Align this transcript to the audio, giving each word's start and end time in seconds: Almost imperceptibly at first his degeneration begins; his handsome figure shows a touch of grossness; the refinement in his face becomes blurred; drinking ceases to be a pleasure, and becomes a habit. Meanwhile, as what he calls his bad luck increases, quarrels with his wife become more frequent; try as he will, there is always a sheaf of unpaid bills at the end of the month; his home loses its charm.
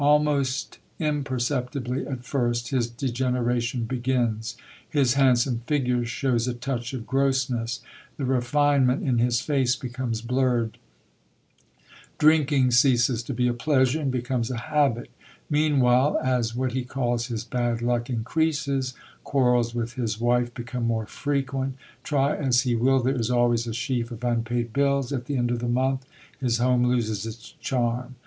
Almost 0.01 0.79
imperceptibly 0.97 2.07
at 2.07 2.25
first 2.25 2.69
his 2.69 2.89
degeneration 2.89 3.83
begins; 3.83 4.57
his 4.89 5.13
handsome 5.13 5.59
figure 5.67 6.03
shows 6.05 6.47
a 6.47 6.55
touch 6.55 6.93
of 6.93 7.05
grossness; 7.05 7.81
the 8.17 8.25
refinement 8.25 9.07
in 9.07 9.19
his 9.19 9.41
face 9.41 9.75
becomes 9.75 10.23
blurred; 10.23 10.79
drinking 12.17 12.71
ceases 12.71 13.21
to 13.21 13.33
be 13.35 13.47
a 13.47 13.53
pleasure, 13.53 14.01
and 14.01 14.09
becomes 14.11 14.49
a 14.49 14.57
habit. 14.73 15.11
Meanwhile, 15.51 16.19
as 16.23 16.55
what 16.55 16.71
he 16.71 16.83
calls 16.83 17.27
his 17.27 17.43
bad 17.43 17.83
luck 17.83 18.09
increases, 18.09 18.95
quarrels 19.23 19.75
with 19.75 19.93
his 19.93 20.19
wife 20.19 20.51
become 20.55 20.87
more 20.87 21.05
frequent; 21.05 21.75
try 22.03 22.35
as 22.35 22.61
he 22.61 22.73
will, 22.73 23.01
there 23.03 23.13
is 23.19 23.29
always 23.29 23.67
a 23.67 23.71
sheaf 23.75 24.09
of 24.09 24.23
unpaid 24.23 24.73
bills 24.73 25.13
at 25.13 25.25
the 25.25 25.37
end 25.37 25.51
of 25.51 25.59
the 25.59 25.67
month; 25.69 26.07
his 26.39 26.57
home 26.57 26.87
loses 26.87 27.27
its 27.27 27.51
charm. 27.59 28.15